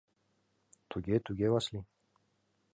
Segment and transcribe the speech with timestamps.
[0.89, 1.85] —Туге-туге, Васлий.